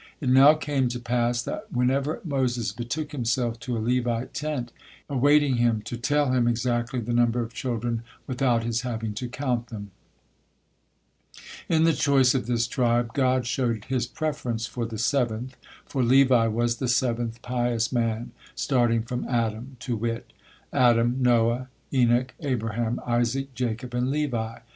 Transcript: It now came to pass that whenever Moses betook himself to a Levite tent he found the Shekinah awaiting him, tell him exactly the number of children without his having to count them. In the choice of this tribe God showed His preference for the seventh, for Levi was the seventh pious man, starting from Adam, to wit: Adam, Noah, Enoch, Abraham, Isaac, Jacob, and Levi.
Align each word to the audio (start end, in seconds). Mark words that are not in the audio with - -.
It 0.19 0.29
now 0.29 0.55
came 0.55 0.87
to 0.87 0.99
pass 0.99 1.43
that 1.43 1.71
whenever 1.71 2.21
Moses 2.23 2.71
betook 2.71 3.11
himself 3.11 3.59
to 3.59 3.77
a 3.77 3.83
Levite 3.83 4.33
tent 4.33 4.71
he 4.71 4.73
found 4.73 4.73
the 4.73 4.73
Shekinah 5.05 5.17
awaiting 5.19 5.55
him, 5.57 5.81
tell 5.83 6.31
him 6.31 6.47
exactly 6.47 6.99
the 6.99 7.13
number 7.13 7.39
of 7.41 7.53
children 7.53 8.01
without 8.25 8.63
his 8.63 8.81
having 8.81 9.13
to 9.13 9.29
count 9.29 9.67
them. 9.67 9.91
In 11.69 11.83
the 11.83 11.93
choice 11.93 12.33
of 12.33 12.47
this 12.47 12.65
tribe 12.65 13.13
God 13.13 13.45
showed 13.45 13.85
His 13.85 14.07
preference 14.07 14.65
for 14.65 14.87
the 14.87 14.97
seventh, 14.97 15.55
for 15.85 16.01
Levi 16.01 16.47
was 16.47 16.77
the 16.77 16.87
seventh 16.87 17.39
pious 17.43 17.91
man, 17.91 18.31
starting 18.55 19.03
from 19.03 19.23
Adam, 19.27 19.77
to 19.81 19.95
wit: 19.95 20.33
Adam, 20.73 21.17
Noah, 21.21 21.67
Enoch, 21.93 22.33
Abraham, 22.39 22.99
Isaac, 23.05 23.53
Jacob, 23.53 23.93
and 23.93 24.09
Levi. 24.09 24.61